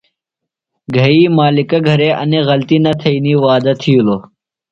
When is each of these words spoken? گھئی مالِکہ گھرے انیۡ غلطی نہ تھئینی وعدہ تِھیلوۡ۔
گھئی 0.95 1.21
مالِکہ 1.35 1.79
گھرے 1.87 2.09
انیۡ 2.21 2.45
غلطی 2.47 2.77
نہ 2.83 2.91
تھئینی 3.01 3.33
وعدہ 3.43 3.73
تِھیلوۡ۔ 3.81 4.21